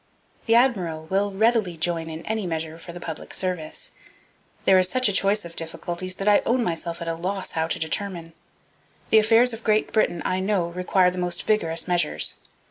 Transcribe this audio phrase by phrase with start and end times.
[0.47, 3.91] The admiral will readily join in any measure for the public service.
[4.65, 7.67] There is such a choice of difficulties that I own myself at a loss how
[7.67, 8.33] to determine.
[9.11, 12.33] The affairs of Great Britain I know require the most vigorous measures.